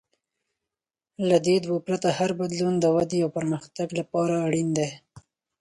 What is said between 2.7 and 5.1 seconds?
د ودې او پرمختګ لپاره اړین دی.